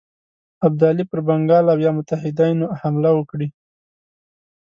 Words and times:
ابدالي 0.67 1.03
پر 1.09 1.19
بنګال 1.27 1.65
او 1.73 1.77
یا 1.85 1.91
متحدینو 1.97 2.65
حمله 2.79 3.11
وکړي. 3.15 3.47